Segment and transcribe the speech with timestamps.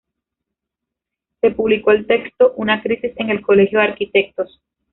[1.41, 4.59] Se publicó el texto "Una Crisis en el Colegio de Arquitectos".